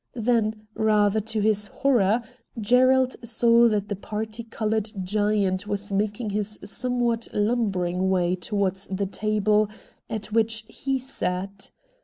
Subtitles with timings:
[0.15, 2.23] Then, rather to his horror,
[2.59, 9.05] Gerald saw that the parti coloured giant was making his somewhat lumbering way towards the
[9.05, 9.69] table
[10.09, 11.69] at which he sat.